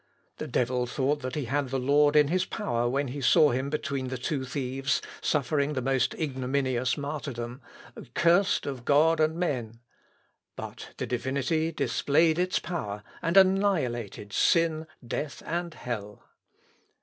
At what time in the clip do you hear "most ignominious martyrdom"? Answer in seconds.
5.83-7.61